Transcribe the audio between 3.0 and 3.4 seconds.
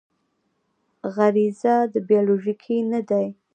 دی.